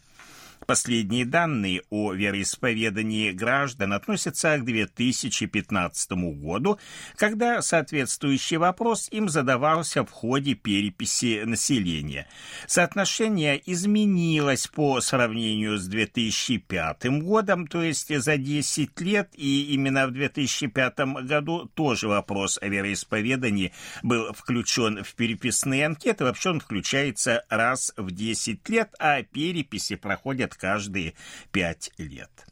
Последние 0.66 1.26
данные 1.26 1.82
о 1.90 2.14
вероисповедании 2.14 3.32
граждан 3.32 3.92
относятся 3.92 4.56
к 4.56 4.64
2015 4.64 6.12
году, 6.12 6.78
когда 7.16 7.60
соответствующий 7.60 8.56
вопрос 8.56 9.08
им 9.10 9.28
задавался 9.28 10.04
в 10.04 10.10
ходе 10.10 10.54
переписи 10.54 11.42
населения. 11.44 12.26
Соотношение 12.66 13.60
изменилось 13.70 14.66
по 14.66 15.00
сравнению 15.02 15.76
с 15.76 15.86
2005 15.86 17.20
годом, 17.20 17.66
то 17.66 17.82
есть 17.82 18.16
за 18.16 18.38
10 18.38 19.00
лет, 19.02 19.30
и 19.34 19.74
именно 19.74 20.06
в 20.06 20.12
2005 20.12 20.98
году 21.24 21.70
тоже 21.74 22.08
вопрос 22.08 22.58
о 22.62 22.68
вероисповедании 22.68 23.72
был 24.02 24.32
включен 24.32 25.04
в 25.04 25.14
переписные 25.14 25.84
анкеты. 25.84 26.24
Вообще 26.24 26.50
он 26.50 26.60
включается 26.60 27.44
раз 27.50 27.92
в 27.98 28.10
10 28.10 28.66
лет, 28.70 28.94
а 28.98 29.22
переписи 29.22 29.96
проходят 29.96 30.53
каждые 30.56 31.14
пять 31.52 31.90
лет. 31.98 32.43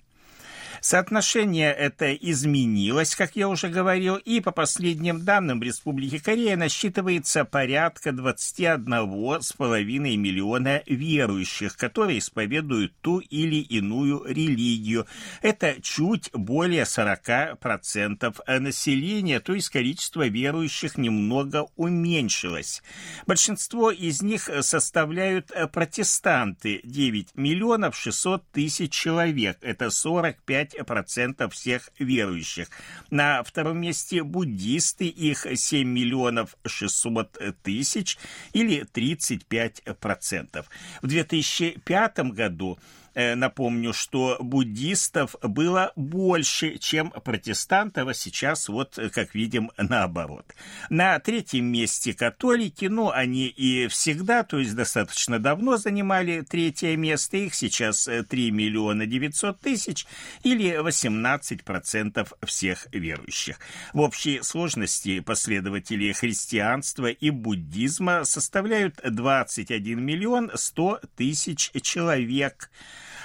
Соотношение 0.84 1.72
это 1.72 2.12
изменилось, 2.12 3.14
как 3.14 3.36
я 3.36 3.48
уже 3.48 3.68
говорил, 3.68 4.16
и 4.16 4.40
по 4.40 4.50
последним 4.50 5.24
данным 5.24 5.62
Республики 5.62 6.18
Корея 6.18 6.56
насчитывается 6.56 7.44
порядка 7.44 8.10
21,5 8.10 10.16
миллиона 10.16 10.82
верующих, 10.86 11.76
которые 11.76 12.18
исповедуют 12.18 12.94
ту 13.00 13.20
или 13.20 13.60
иную 13.60 14.24
религию. 14.24 15.06
Это 15.40 15.80
чуть 15.80 16.30
более 16.32 16.82
40% 16.82 18.58
населения, 18.58 19.38
то 19.38 19.54
есть 19.54 19.68
количество 19.68 20.26
верующих 20.26 20.98
немного 20.98 21.68
уменьшилось. 21.76 22.82
Большинство 23.28 23.92
из 23.92 24.20
них 24.20 24.50
составляют 24.62 25.52
протестанты, 25.72 26.80
9 26.82 27.36
миллионов 27.36 27.96
600 27.96 28.50
тысяч 28.50 28.92
человек, 28.92 29.58
это 29.60 29.88
45 29.88 30.71
5% 30.74 31.50
всех 31.50 31.90
верующих. 31.98 32.68
На 33.10 33.42
втором 33.42 33.80
месте 33.80 34.22
буддисты, 34.22 35.06
их 35.06 35.46
7 35.54 35.88
миллионов 35.88 36.56
600 36.64 37.56
тысяч 37.62 38.18
или 38.52 38.82
35%. 38.82 40.64
В 41.02 41.06
2005 41.06 42.18
году 42.30 42.78
напомню, 43.14 43.92
что 43.92 44.36
буддистов 44.40 45.36
было 45.42 45.92
больше, 45.96 46.78
чем 46.78 47.10
протестантов, 47.10 48.08
а 48.08 48.14
сейчас 48.14 48.68
вот, 48.68 48.98
как 49.12 49.34
видим, 49.34 49.70
наоборот. 49.76 50.46
На 50.90 51.18
третьем 51.18 51.66
месте 51.66 52.14
католики, 52.14 52.86
ну, 52.86 53.10
они 53.10 53.46
и 53.46 53.88
всегда, 53.88 54.42
то 54.42 54.58
есть 54.58 54.74
достаточно 54.74 55.38
давно 55.38 55.76
занимали 55.76 56.42
третье 56.42 56.96
место, 56.96 57.36
их 57.36 57.54
сейчас 57.54 58.08
3 58.28 58.50
миллиона 58.50 59.06
900 59.06 59.60
тысяч 59.60 60.06
или 60.42 60.80
18% 60.80 62.28
всех 62.44 62.86
верующих. 62.92 63.58
В 63.92 64.00
общей 64.00 64.42
сложности 64.42 65.20
последователи 65.20 66.12
христианства 66.12 67.06
и 67.06 67.30
буддизма 67.30 68.24
составляют 68.24 69.00
21 69.04 70.02
миллион 70.02 70.50
100 70.54 71.00
тысяч 71.16 71.70
человек. 71.82 72.70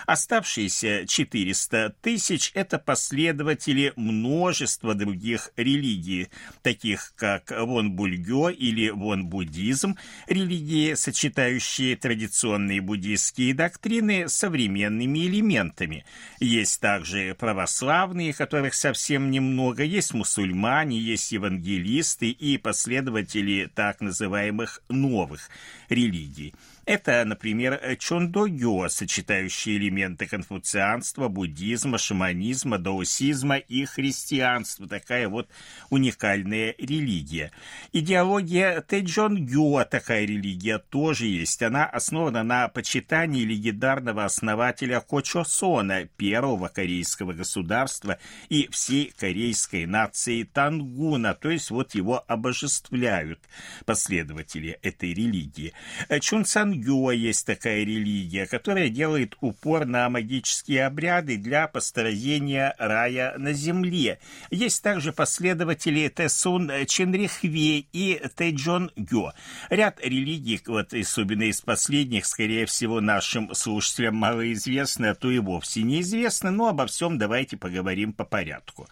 Оставшиеся 0.05 1.05
400 1.07 1.95
тысяч– 2.01 2.51
это 2.53 2.79
последователи 2.79 3.93
множества 3.95 4.93
других 4.95 5.51
религий, 5.57 6.29
таких 6.61 7.13
как 7.15 7.51
вон-бульгё 7.51 8.49
или 8.49 8.89
вон-буддизм, 8.89 9.97
религии, 10.27 10.93
сочетающие 10.93 11.95
традиционные 11.95 12.81
буддийские 12.81 13.53
доктрины 13.53 14.29
с 14.29 14.33
современными 14.33 15.19
элементами. 15.27 16.05
Есть 16.39 16.79
также 16.79 17.35
православные, 17.37 18.33
которых 18.33 18.73
совсем 18.73 19.31
немного, 19.31 19.83
есть 19.83 20.13
мусульмане, 20.13 20.99
есть 20.99 21.31
евангелисты 21.31 22.29
и 22.29 22.57
последователи 22.57 23.69
так 23.73 24.01
называемых 24.01 24.81
новых 24.89 25.49
религий. 25.89 26.53
Это, 26.87 27.25
например, 27.25 27.97
чондогё, 27.99 28.87
сочетающие 28.87 29.75
элементы 29.75 30.25
конфуцианства, 30.25 31.27
буддизма, 31.27 31.97
шаманизма, 31.97 32.77
даосизма 32.77 33.57
и 33.57 33.83
христианства. 33.83 34.87
Такая 34.87 35.27
вот 35.27 35.49
уникальная 35.89 36.73
религия. 36.77 37.51
Идеология 37.91 38.79
Тэджонгё, 38.79 39.83
такая 39.83 40.23
религия, 40.23 40.77
тоже 40.77 41.25
есть. 41.25 41.61
Она 41.61 41.85
основана 41.85 42.43
на 42.43 42.69
почитании 42.69 43.43
легендарного 43.43 44.23
основателя 44.23 45.01
Кочосона, 45.01 46.05
первого 46.15 46.69
корейского 46.69 47.33
государства 47.33 48.17
и 48.47 48.69
всей 48.71 49.11
корейской 49.19 49.85
нации 49.85 50.43
Тангуна, 50.43 51.33
то 51.33 51.49
есть 51.49 51.69
вот 51.69 51.95
его 51.95 52.23
обожествляют 52.29 53.41
последователи 53.85 54.79
этой 54.81 55.13
религии. 55.13 55.73
Чунсан 56.21 56.76
Юа 56.77 57.11
есть 57.11 57.45
такая 57.45 57.79
религия, 57.79 58.45
которая 58.45 58.89
делает 58.89 59.35
упор 59.41 59.85
на 59.85 60.09
магические 60.09 60.85
обряды 60.85 61.37
для 61.37 61.67
построения 61.67 62.75
рая 62.77 63.37
на 63.37 63.53
земле. 63.53 64.19
Есть 64.51 64.83
также 64.83 65.11
последователи 65.11 66.07
Тесун 66.07 66.71
Ченрихве 66.85 67.79
и 67.79 68.21
Тэджон 68.35 68.91
Гё. 68.95 69.33
Ряд 69.69 69.99
религий, 70.03 70.61
вот 70.67 70.93
особенно 70.93 71.43
из 71.43 71.61
последних, 71.61 72.25
скорее 72.25 72.65
всего, 72.65 73.01
нашим 73.01 73.53
слушателям 73.53 74.15
малоизвестны, 74.15 75.07
а 75.07 75.15
то 75.15 75.31
и 75.31 75.39
вовсе 75.39 75.83
неизвестны, 75.83 76.51
но 76.51 76.69
обо 76.69 76.85
всем 76.85 77.17
давайте 77.17 77.57
поговорим 77.57 78.13
по 78.13 78.23
порядку. 78.23 78.87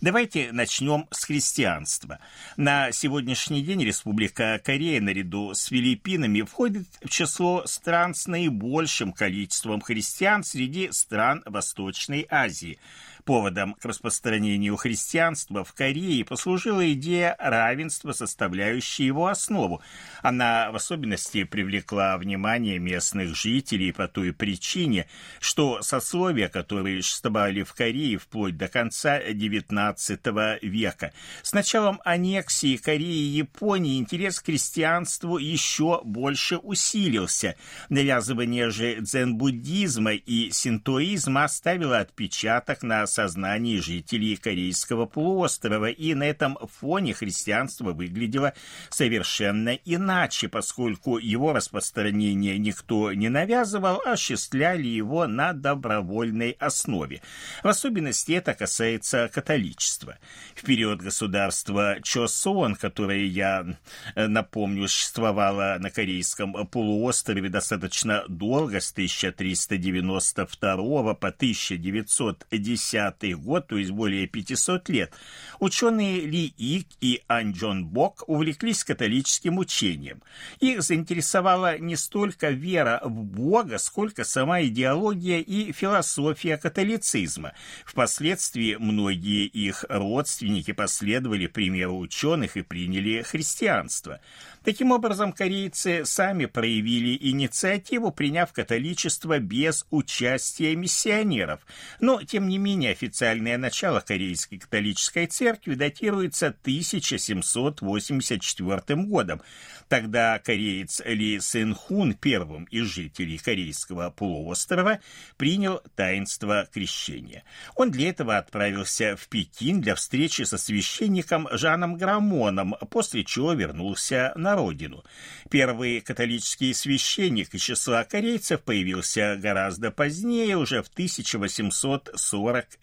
Давайте 0.00 0.50
начнем 0.52 1.06
с 1.10 1.24
христианства. 1.24 2.18
На 2.56 2.92
сегодняшний 2.92 3.62
день 3.62 3.84
Республика 3.84 4.60
Корея 4.64 5.00
наряду 5.00 5.54
с 5.54 5.66
Филиппинами 5.66 6.42
входит 6.42 6.86
в 7.02 7.08
число 7.08 7.29
число 7.30 7.62
стран 7.66 8.14
с 8.14 8.26
наибольшим 8.26 9.12
количеством 9.12 9.80
христиан 9.80 10.42
среди 10.42 10.90
стран 10.90 11.42
Восточной 11.46 12.26
Азии– 12.28 12.78
Поводом 13.24 13.74
к 13.74 13.84
распространению 13.84 14.76
христианства 14.76 15.64
в 15.64 15.72
Корее 15.72 16.24
послужила 16.24 16.92
идея 16.92 17.36
равенства, 17.38 18.12
составляющая 18.12 19.06
его 19.06 19.26
основу. 19.26 19.82
Она 20.22 20.70
в 20.70 20.76
особенности 20.76 21.44
привлекла 21.44 22.16
внимание 22.16 22.78
местных 22.78 23.36
жителей 23.36 23.92
по 23.92 24.08
той 24.08 24.32
причине, 24.32 25.06
что 25.38 25.82
сословия, 25.82 26.48
которые 26.48 27.02
существовали 27.02 27.62
в 27.62 27.74
Корее 27.74 28.18
вплоть 28.18 28.56
до 28.56 28.68
конца 28.68 29.20
XIX 29.20 30.58
века, 30.62 31.12
с 31.42 31.52
началом 31.52 32.00
аннексии 32.04 32.76
Кореи 32.76 33.00
и 33.00 33.38
Японии 33.38 33.98
интерес 33.98 34.40
к 34.40 34.46
христианству 34.46 35.36
еще 35.38 36.00
больше 36.04 36.56
усилился. 36.56 37.56
Навязывание 37.88 38.70
же 38.70 38.96
дзен-буддизма 39.00 40.14
и 40.14 40.50
синтоизма 40.50 41.44
оставило 41.44 41.98
отпечаток 41.98 42.82
на 42.82 43.06
сознании 43.10 43.78
жителей 43.78 44.36
Корейского 44.36 45.06
полуострова, 45.06 45.90
и 45.90 46.14
на 46.14 46.24
этом 46.24 46.56
фоне 46.80 47.14
христианство 47.14 47.92
выглядело 47.92 48.54
совершенно 48.88 49.78
иначе, 49.84 50.48
поскольку 50.48 51.18
его 51.18 51.52
распространение 51.52 52.58
никто 52.58 53.12
не 53.12 53.28
навязывал, 53.28 54.00
а 54.06 54.12
осуществляли 54.12 54.86
его 54.86 55.26
на 55.26 55.52
добровольной 55.52 56.52
основе. 56.52 57.20
В 57.62 57.68
особенности 57.68 58.32
это 58.32 58.54
касается 58.54 59.30
католичества. 59.32 60.18
В 60.54 60.62
период 60.62 61.00
государства 61.00 61.96
Чосон, 62.02 62.76
которое, 62.76 63.26
я 63.26 63.66
напомню, 64.14 64.88
существовало 64.88 65.76
на 65.80 65.90
Корейском 65.90 66.66
полуострове 66.66 67.48
достаточно 67.48 68.24
долго, 68.28 68.80
с 68.80 68.92
1392 68.92 71.14
по 71.14 71.28
1910 71.28 72.99
год, 73.36 73.66
то 73.68 73.76
есть 73.76 73.90
более 73.90 74.26
500 74.26 74.88
лет, 74.88 75.12
ученые 75.58 76.20
Ли 76.20 76.52
Ик 76.56 76.86
и 77.00 77.22
Ан 77.28 77.52
Джон 77.52 77.86
Бок 77.86 78.24
увлеклись 78.26 78.84
католическим 78.84 79.58
учением. 79.58 80.22
Их 80.60 80.82
заинтересовала 80.82 81.78
не 81.78 81.96
столько 81.96 82.50
вера 82.50 83.00
в 83.04 83.24
Бога, 83.24 83.78
сколько 83.78 84.24
сама 84.24 84.62
идеология 84.62 85.40
и 85.40 85.72
философия 85.72 86.56
католицизма. 86.56 87.52
Впоследствии 87.84 88.76
многие 88.76 89.46
их 89.46 89.84
родственники 89.88 90.72
последовали 90.72 91.46
примеру 91.46 91.98
ученых 91.98 92.56
и 92.56 92.62
приняли 92.62 93.22
христианство. 93.22 94.20
Таким 94.64 94.90
образом, 94.92 95.32
корейцы 95.32 96.04
сами 96.04 96.44
проявили 96.44 97.16
инициативу, 97.30 98.12
приняв 98.12 98.52
католичество 98.52 99.38
без 99.38 99.86
участия 99.90 100.76
миссионеров. 100.76 101.60
Но, 101.98 102.22
тем 102.22 102.48
не 102.48 102.58
менее, 102.58 102.89
официальное 102.90 103.56
начало 103.58 104.00
Корейской 104.00 104.56
католической 104.58 105.26
церкви 105.26 105.74
датируется 105.74 106.48
1784 106.48 109.02
годом. 109.04 109.42
Тогда 109.88 110.38
кореец 110.38 111.02
Ли 111.04 111.40
Сэн 111.40 111.74
Хун, 111.74 112.14
первым 112.14 112.64
из 112.64 112.86
жителей 112.86 113.38
Корейского 113.38 114.10
полуострова, 114.10 115.00
принял 115.36 115.82
таинство 115.96 116.68
крещения. 116.72 117.42
Он 117.74 117.90
для 117.90 118.10
этого 118.10 118.38
отправился 118.38 119.16
в 119.16 119.26
Пекин 119.28 119.80
для 119.80 119.96
встречи 119.96 120.42
со 120.42 120.58
священником 120.58 121.48
Жаном 121.50 121.96
Грамоном, 121.96 122.76
после 122.90 123.24
чего 123.24 123.54
вернулся 123.54 124.32
на 124.36 124.54
родину. 124.54 125.02
Первый 125.50 126.00
католический 126.00 126.72
священник 126.72 127.52
из 127.54 127.62
числа 127.62 128.04
корейцев 128.04 128.62
появился 128.62 129.36
гораздо 129.36 129.90
позднее, 129.90 130.56
уже 130.56 130.82
в 130.82 130.90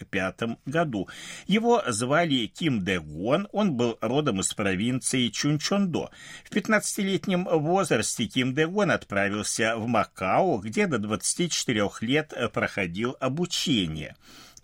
1845 0.03 0.57
году. 0.65 1.07
Его 1.45 1.83
звали 1.87 2.47
Ким 2.47 2.83
Дэ 2.83 2.99
Гон, 2.99 3.47
он 3.51 3.73
был 3.73 3.97
родом 4.01 4.41
из 4.41 4.53
провинции 4.53 5.29
Чунчондо. 5.29 6.09
В 6.43 6.55
15-летнем 6.55 7.45
возрасте 7.45 8.25
Ким 8.25 8.53
Дэ 8.53 8.67
Гон 8.67 8.91
отправился 8.91 9.75
в 9.77 9.87
Макао, 9.87 10.57
где 10.59 10.87
до 10.87 10.97
24 10.97 11.89
лет 12.01 12.33
проходил 12.53 13.15
обучение. 13.19 14.15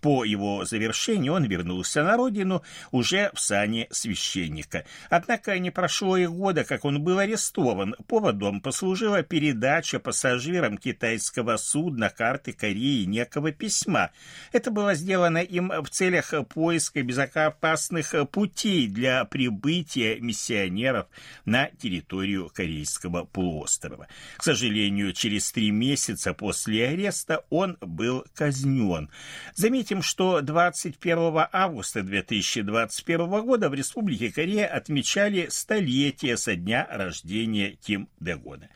По 0.04 0.22
его 0.22 0.66
завершении 0.66 1.30
он 1.30 1.44
вернулся 1.44 2.02
на 2.02 2.18
родину 2.18 2.62
уже 2.90 3.30
в 3.32 3.40
сане 3.40 3.88
священника. 3.90 4.84
Однако 5.08 5.58
не 5.58 5.70
прошло 5.70 6.18
и 6.18 6.26
года, 6.26 6.62
как 6.64 6.84
он 6.84 7.02
был 7.02 7.20
арестован. 7.20 7.94
Поводом 8.06 8.60
послужила 8.60 9.22
передача 9.22 9.98
пассажирам 9.98 10.76
китайского 10.76 11.56
судна 11.56 12.10
карты 12.10 12.52
Кореи 12.52 13.04
некого 13.04 13.50
письма. 13.50 14.10
Это 14.52 14.70
было 14.70 14.92
сделано 14.92 15.38
им 15.38 15.70
в 15.70 15.88
целях 15.88 16.34
поиска 16.50 17.02
безопасных 17.02 18.14
путей 18.30 18.88
для 18.88 19.24
прибытия 19.24 20.20
миссионеров 20.20 21.06
на 21.46 21.70
территорию 21.80 22.50
Корейского 22.52 23.24
полуострова. 23.24 24.06
К 24.36 24.42
сожалению, 24.42 25.14
через 25.14 25.50
три 25.50 25.70
месяца 25.70 26.34
после 26.34 26.88
ареста 26.88 27.42
он 27.48 27.78
был 27.80 28.26
казнен. 28.34 29.08
Заметим, 29.54 29.93
Отметим, 29.94 30.02
что 30.02 30.40
21 30.40 31.46
августа 31.52 32.02
2021 32.02 33.28
года 33.42 33.68
в 33.68 33.74
Республике 33.74 34.32
Корея 34.32 34.66
отмечали 34.66 35.46
столетие 35.50 36.36
со 36.36 36.56
дня 36.56 36.88
рождения 36.90 37.76
Ким 37.80 38.08
Дэгона. 38.18 38.68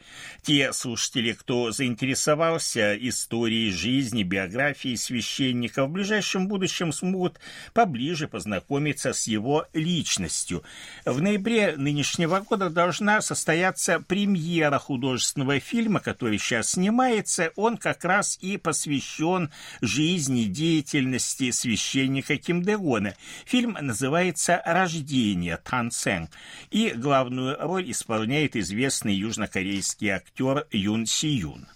Те 0.42 0.72
слушатели, 0.72 1.32
кто 1.32 1.72
заинтересовался 1.72 2.96
историей 2.96 3.72
жизни, 3.72 4.22
биографией 4.22 4.96
священника, 4.96 5.86
в 5.86 5.90
ближайшем 5.90 6.46
будущем 6.46 6.92
смогут 6.92 7.40
поближе 7.74 8.28
познакомиться 8.28 9.12
с 9.12 9.26
его 9.26 9.66
личностью. 9.72 10.62
В 11.04 11.20
ноябре 11.20 11.74
нынешнего 11.76 12.38
года 12.40 12.70
должна 12.70 13.22
состояться 13.22 13.98
премьера 13.98 14.78
художественного 14.78 15.58
фильма, 15.58 15.98
который 15.98 16.38
сейчас 16.38 16.72
снимается. 16.72 17.50
Он 17.56 17.76
как 17.76 18.04
раз 18.04 18.38
и 18.40 18.56
посвящен 18.56 19.50
жизни, 19.80 20.44
деятельности 20.44 21.07
деятельности 21.08 21.50
священника 21.50 22.36
Ким 22.36 22.62
Дэгона. 22.62 23.14
Фильм 23.46 23.76
называется 23.80 24.62
«Рождение» 24.64 25.56
Тан 25.56 25.90
Цэн, 25.90 26.28
и 26.70 26.90
главную 26.90 27.56
роль 27.58 27.90
исполняет 27.90 28.56
известный 28.56 29.14
южнокорейский 29.14 30.10
актер 30.10 30.66
Юн 30.70 31.06
Си 31.06 31.28
Юн. 31.28 31.66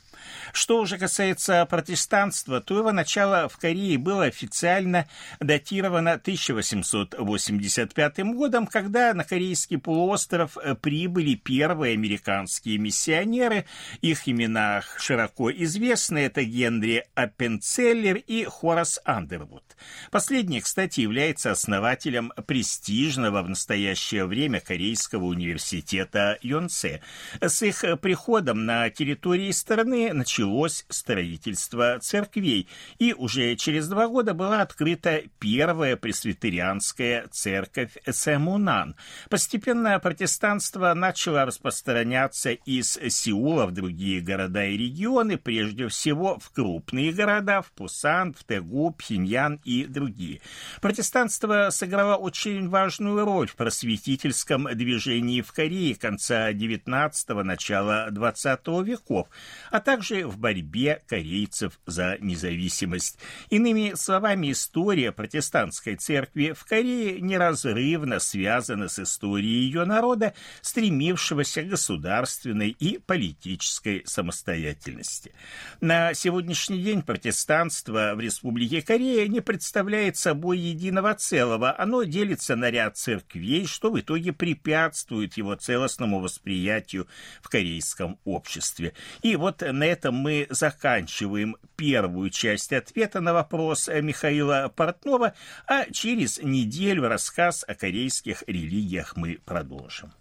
Что 0.53 0.81
уже 0.81 0.99
касается 0.99 1.65
протестанства, 1.67 2.61
то 2.61 2.79
его 2.79 2.93
начало 2.93 3.49
в 3.49 3.57
Корее 3.57 3.97
было 3.97 4.25
официально 4.25 5.09
датировано 5.41 6.12
1885 6.12 8.19
годом, 8.35 8.67
когда 8.67 9.15
на 9.15 9.25
Корейский 9.25 9.79
полуостров 9.79 10.59
прибыли 10.83 11.35
первые 11.35 11.95
американские 11.95 12.77
миссионеры. 12.79 13.65
Их 14.03 14.29
имена 14.29 14.83
широко 14.99 15.51
известны. 15.51 16.19
Это 16.19 16.45
Генри 16.45 17.07
Аппенцеллер 17.15 18.17
и 18.17 18.45
Хорас 18.45 19.01
Андервуд. 19.05 19.65
Последний, 20.11 20.61
кстати, 20.61 21.01
является 21.01 21.51
основателем 21.51 22.33
престижного 22.47 23.43
в 23.43 23.49
настоящее 23.49 24.27
время 24.27 24.61
Корейского 24.61 25.25
университета 25.25 26.38
Йонсе. 26.43 27.01
С 27.41 27.62
их 27.62 27.85
приходом 28.01 28.67
на 28.67 28.91
территории 28.91 29.51
страны 29.51 30.12
началось 30.12 30.41
началось 30.42 30.85
строительство 30.88 31.98
церквей, 32.00 32.68
и 32.98 33.14
уже 33.14 33.55
через 33.55 33.88
два 33.88 34.09
года 34.09 34.35
была 34.35 34.61
открыта 34.62 35.22
первая 35.38 35.96
пресвитерианская 35.96 37.28
церковь 37.31 37.96
Сэмунан. 38.11 38.96
Постепенно 39.31 39.98
протестанство 40.00 40.94
начало 40.94 41.44
распространяться 41.44 42.50
из 42.50 42.98
Сеула 43.09 43.66
в 43.66 43.72
другие 43.72 44.20
города 44.20 44.64
и 44.64 44.76
регионы, 44.76 45.38
прежде 45.38 45.87
всего 45.87 46.38
в 46.40 46.50
крупные 46.50 47.12
города, 47.12 47.62
в 47.62 47.70
Пусан, 47.72 48.35
в 48.35 48.42
Тегу, 48.44 48.90
Пхеньян 48.90 49.61
и 49.64 49.85
другие. 49.85 50.40
Протестанство 50.81 51.68
сыграло 51.70 52.16
очень 52.16 52.68
важную 52.68 53.24
роль 53.24 53.46
в 53.46 53.55
просветительском 53.55 54.66
движении 54.74 55.40
в 55.40 55.52
Корее 55.52 55.94
конца 55.94 56.52
XIX– 56.52 57.42
начала 57.42 58.09
XX 58.11 58.85
веков, 58.85 59.28
а 59.70 59.81
также 59.81 60.26
в 60.33 60.38
борьбе 60.38 61.03
корейцев 61.07 61.79
за 61.87 62.16
независимость. 62.21 63.18
Иными 63.51 63.92
словами, 63.95 64.53
история 64.53 65.12
протестантской 65.12 65.97
церкви 65.97 66.53
в 66.57 66.64
Корее 66.64 67.21
неразрывно 67.21 68.18
связана 68.18 68.88
с 68.88 68.99
историей 68.99 69.64
ее 69.64 69.85
народа, 69.85 70.35
стремившегося 70.62 71.62
к 71.62 71.68
государственной 71.68 72.71
и 72.71 72.99
политической 72.99 74.03
самостоятельности. 74.07 75.33
На 75.81 76.14
сегодняшний 76.14 76.83
день 76.83 77.03
протестанство 77.03 78.12
в 78.14 78.21
Республике 78.21 78.83
Корея 78.83 79.29
не 79.29 79.40
представляет 79.40 80.16
собой 80.16 80.59
единого 80.59 81.14
целого. 81.14 81.79
Оно 81.79 82.03
делится 82.05 82.57
на 82.57 82.71
ряд 82.71 82.97
церквей, 82.97 83.66
что 83.66 83.90
в 83.90 84.01
итоге 84.01 84.33
препятствует 84.33 85.37
его 85.37 85.55
целостному 85.55 86.21
восприятию 86.21 87.07
в 87.42 87.49
корейском 87.49 88.18
обществе. 88.25 88.95
И 89.23 89.37
вот 89.37 89.61
на 89.61 89.85
этом 89.85 90.14
мы 90.23 90.47
заканчиваем 90.51 91.57
первую 91.77 92.31
часть 92.31 92.73
ответа 92.73 93.21
на 93.21 93.33
вопрос 93.33 93.89
Михаила 93.89 94.73
Портнова, 94.75 95.35
а 95.67 95.87
через 95.91 96.41
неделю 96.41 97.09
рассказ 97.09 97.65
о 97.67 97.75
корейских 97.75 98.45
религиях 98.47 99.17
мы 99.17 99.41
продолжим. 99.45 100.13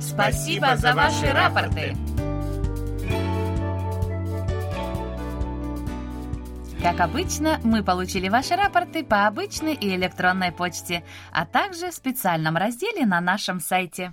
Спасибо 0.00 0.76
за 0.76 0.94
ваши 0.94 1.26
рапорты. 1.32 2.13
Как 6.84 7.00
обычно, 7.00 7.62
мы 7.64 7.82
получили 7.82 8.28
ваши 8.28 8.56
рапорты 8.56 9.02
по 9.04 9.26
обычной 9.26 9.72
и 9.72 9.96
электронной 9.96 10.52
почте, 10.52 11.02
а 11.32 11.46
также 11.46 11.90
в 11.90 11.94
специальном 11.94 12.58
разделе 12.58 13.06
на 13.06 13.22
нашем 13.22 13.58
сайте. 13.58 14.12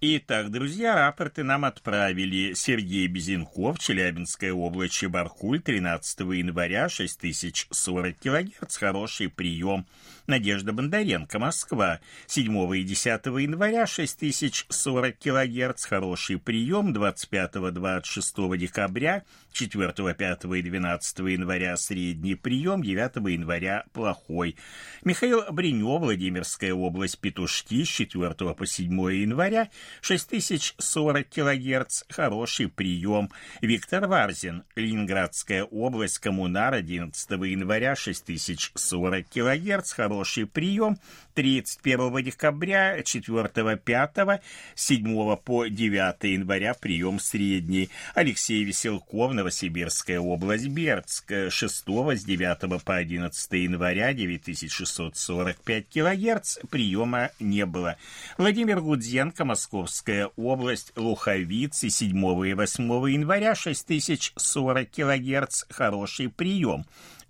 Итак, 0.00 0.52
друзья, 0.52 0.94
рапорты 0.94 1.42
нам 1.42 1.64
отправили 1.64 2.54
Сергей 2.54 3.08
Безенков, 3.08 3.80
Челябинская 3.80 4.52
область, 4.52 4.94
Чебаркуль, 4.94 5.60
13 5.60 6.20
января, 6.20 6.88
6040 6.88 8.16
килогерц, 8.16 8.76
хороший 8.76 9.28
прием. 9.28 9.84
Надежда 10.26 10.72
Бондаренко, 10.72 11.38
Москва, 11.38 12.00
7 12.26 12.76
и 12.76 12.82
10 12.84 13.26
января, 13.26 13.86
6040 13.86 15.16
килогерц, 15.16 15.84
хороший 15.84 16.38
прием, 16.38 16.92
25-26 16.92 18.56
декабря, 18.56 19.24
4, 19.52 20.14
5 20.14 20.44
и 20.44 20.62
12 20.62 21.18
января 21.18 21.76
средний 21.76 22.36
прием, 22.36 22.82
9 22.82 23.16
января 23.32 23.84
плохой. 23.92 24.56
Михаил 25.04 25.42
Бринев, 25.50 26.00
Владимирская 26.00 26.72
область, 26.72 27.18
Петушки, 27.18 27.82
с 27.84 27.88
4 27.88 28.54
по 28.54 28.66
7 28.66 28.92
января, 29.12 29.70
6040 30.02 31.26
килогерц, 31.26 32.04
хороший 32.08 32.68
прием. 32.68 33.28
Виктор 33.60 34.06
Варзин, 34.06 34.62
Ленинградская 34.76 35.64
область, 35.64 36.18
Коммунар, 36.18 36.74
11 36.74 37.30
января, 37.30 37.96
6040 37.96 39.26
килогерц, 39.26 39.92
хороший 39.92 40.11
прием. 40.52 40.98
31 41.34 42.24
декабря, 42.24 43.02
4, 43.02 43.76
5, 43.76 44.42
7 44.74 45.36
по 45.36 45.66
9 45.66 46.24
января 46.24 46.74
прием 46.74 47.18
средний. 47.18 47.88
Алексей 48.14 48.62
Веселков, 48.64 49.32
Новосибирская 49.32 50.20
область, 50.20 50.68
Бердск, 50.68 51.32
6 51.50 51.74
с 51.74 52.24
9 52.24 52.84
по 52.84 52.96
11 52.96 53.52
января, 53.52 54.12
9645 54.12 55.88
килогерц, 55.88 56.58
приема 56.70 57.30
не 57.40 57.66
было. 57.66 57.96
Владимир 58.36 58.80
Гудзенко, 58.80 59.44
Московская 59.44 60.30
область, 60.36 60.92
Луховицы, 60.96 61.88
7 61.88 62.12
и 62.46 62.54
8 62.54 62.84
января, 63.10 63.54
6040 63.54 64.90
килогерц, 64.90 65.64
хороший 65.70 66.28
прием. 66.28 66.84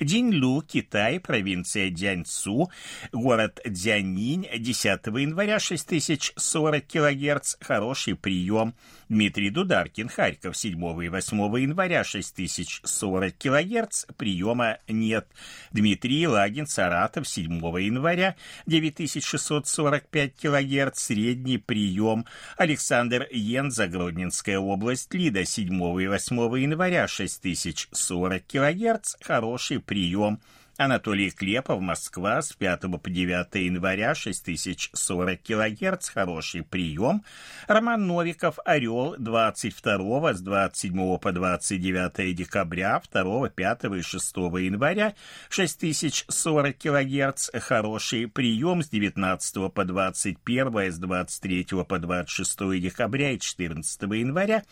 Динлю, 0.05 0.63
Китай, 0.63 1.21
провинция 1.21 1.91
Дяньцу, 1.91 2.71
город 3.13 3.61
Дзянинь, 3.65 4.47
10 4.59 5.07
января, 5.07 5.59
6040 5.59 6.85
кГц, 6.87 7.57
хороший 7.61 8.15
прием. 8.15 8.75
Дмитрий 9.13 9.51
Дударкин, 9.51 10.09
Харьков, 10.09 10.57
7 10.57 11.05
и 11.05 11.09
8 11.11 11.59
января, 11.59 12.03
6040 12.03 13.35
кГц, 13.37 14.07
приема 14.17 14.79
нет. 14.89 15.27
Дмитрий 15.71 16.27
Лагин, 16.27 16.67
Саратов, 16.67 17.29
7 17.29 17.61
января, 17.79 18.37
9645 18.65 20.35
кГц, 20.35 20.99
средний 20.99 21.59
прием. 21.59 22.25
Александр 22.57 23.29
Йен, 23.31 23.71
Загроднинская 23.71 24.59
область, 24.59 25.13
Лида, 25.13 25.45
7 25.45 25.69
и 26.01 26.07
8 26.07 26.37
января, 26.59 27.07
6040 27.07 28.47
кГц, 28.47 29.17
хороший 29.21 29.79
прием. 29.79 30.41
Анатолий 30.83 31.31
Клепов, 31.31 31.81
Москва, 31.81 32.43
с 32.43 32.53
5 32.55 32.81
по 33.01 33.09
9 33.09 33.55
января, 33.55 34.15
6040 34.17 35.41
кГц, 35.41 36.09
хороший 36.09 36.65
прием. 36.65 37.23
Роман 37.69 38.07
Новиков, 38.09 38.59
Орел, 38.65 39.15
22 39.17 40.35
с 40.35 40.41
27 40.41 41.19
по 41.19 41.33
29 41.33 42.35
декабря, 42.35 43.01
2, 43.13 43.49
5 43.51 43.85
и 43.85 44.03
6 44.03 44.37
января, 44.37 45.15
6040 45.51 46.77
кГц, 46.77 47.51
хороший 47.61 48.27
прием 48.27 48.83
с 48.83 48.89
19 48.89 49.73
по 49.73 49.85
21, 49.85 50.93
с 50.93 50.99
23 50.99 51.67
по 51.87 51.99
26 52.01 52.81
декабря 52.81 53.31
и 53.31 53.39
14 53.39 54.03
января, 54.03 54.65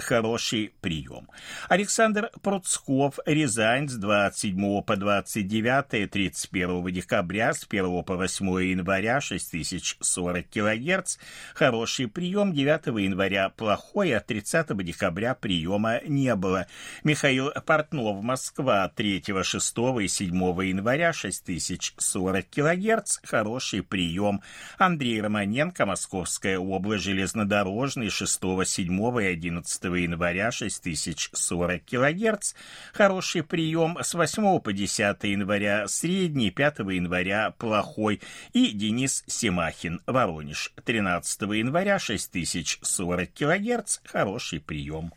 хороший 0.00 0.72
прием. 0.80 1.28
Александр 1.68 2.30
Пруцков, 2.42 3.18
Рязань, 3.26 3.88
с 3.88 3.96
27 3.96 4.82
по 4.82 4.96
29, 4.96 6.10
31 6.10 6.92
декабря, 6.92 7.52
с 7.52 7.66
1 7.68 8.04
по 8.04 8.16
8 8.16 8.46
января, 8.62 9.20
6040 9.20 10.46
кГц, 10.48 11.16
хороший 11.54 12.08
прием, 12.08 12.52
9 12.52 12.86
января 12.98 13.48
плохой, 13.50 14.14
а 14.14 14.20
30 14.20 14.76
декабря 14.84 15.34
приема 15.34 16.00
не 16.06 16.34
было. 16.34 16.66
Михаил 17.02 17.50
Портнов, 17.66 18.22
Москва, 18.22 18.88
3, 18.88 19.22
6 19.42 19.78
и 20.00 20.08
7 20.08 20.34
января, 20.62 21.12
6040 21.12 22.46
кГц, 22.48 23.18
хороший 23.24 23.82
прием. 23.82 24.42
Андрей 24.78 25.20
Романенко, 25.20 25.86
Московская 25.86 26.58
область, 26.58 27.04
железнодорожный, 27.04 28.08
6, 28.08 28.40
7 28.64 29.22
и 29.22 29.26
11 29.26 29.73
января 29.82 30.50
6040 30.50 31.84
кГц, 31.84 32.54
хороший 32.92 33.42
прием 33.42 33.98
с 34.00 34.14
8 34.14 34.60
по 34.60 34.72
10 34.72 35.24
января 35.24 35.88
средний, 35.88 36.50
5 36.50 36.78
января 36.80 37.50
плохой 37.50 38.20
и 38.52 38.70
Денис 38.72 39.24
Семахин, 39.26 40.00
Воронеж, 40.06 40.72
13 40.84 41.42
января 41.42 41.98
6040 41.98 43.30
кГц, 43.32 43.98
хороший 44.04 44.60
прием. 44.60 45.12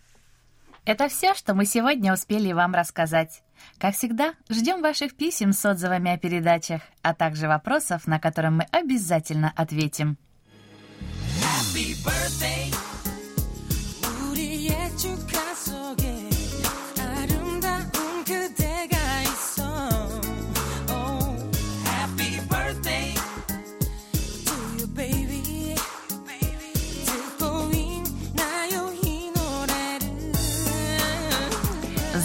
Это 0.86 1.10
все, 1.10 1.34
что 1.34 1.54
мы 1.54 1.66
сегодня 1.66 2.14
успели 2.14 2.54
вам 2.54 2.74
рассказать. 2.74 3.44
Как 3.78 3.94
всегда, 3.96 4.34
ждем 4.50 4.82
ваших 4.82 5.18
писем 5.18 5.52
с 5.52 5.66
отзывами 5.66 6.12
о 6.14 6.18
передачах, 6.18 6.82
а 7.02 7.14
также 7.14 7.50
вопросов, 7.50 8.08
на 8.08 8.20
которые 8.20 8.52
мы 8.52 8.64
обязательно 8.72 9.52
ответим. 9.56 10.18
Happy 11.42 11.94
birthday 12.06 12.67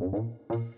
Thank 0.00 0.14
you. 0.50 0.73